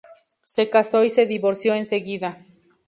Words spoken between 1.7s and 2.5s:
enseguida.